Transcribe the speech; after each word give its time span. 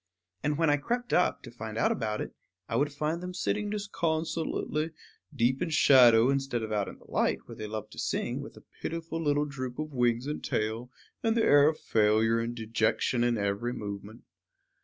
And 0.41 0.57
when 0.57 0.71
I 0.71 0.77
crept 0.77 1.13
up, 1.13 1.43
to 1.43 1.51
find 1.51 1.77
out 1.77 1.91
about 1.91 2.21
it, 2.21 2.33
I 2.67 2.75
would 2.75 2.91
find 2.91 3.21
them 3.21 3.35
sitting 3.35 3.69
disconsolately, 3.69 4.93
deep 5.31 5.61
in 5.61 5.69
shadow, 5.69 6.31
instead 6.31 6.63
of 6.63 6.71
out 6.71 6.87
in 6.87 6.97
the 6.97 7.05
light 7.05 7.41
where 7.45 7.55
they 7.55 7.67
love 7.67 7.91
to 7.91 7.99
sing, 7.99 8.41
with 8.41 8.57
a 8.57 8.63
pitiful 8.81 9.21
little 9.21 9.45
droop 9.45 9.77
of 9.77 9.93
wings 9.93 10.25
and 10.25 10.43
tail, 10.43 10.89
and 11.21 11.37
the 11.37 11.43
air 11.43 11.67
of 11.69 11.77
failure 11.79 12.39
and 12.39 12.55
dejection 12.55 13.23
in 13.23 13.37
every 13.37 13.73
movement. 13.73 14.23